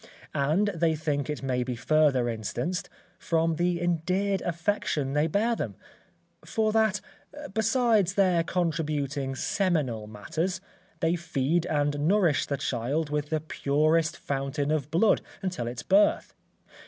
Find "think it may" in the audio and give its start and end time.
0.95-1.61